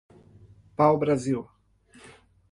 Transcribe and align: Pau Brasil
Pau 0.75 0.97
Brasil 0.97 1.45